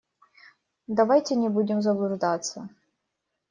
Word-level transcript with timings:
Давайте 0.87 1.35
не 1.35 1.47
будем 1.47 1.83
заблуждаться. 1.83 2.67